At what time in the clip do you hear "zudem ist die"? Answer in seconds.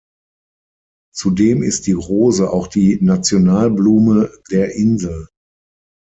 1.13-1.91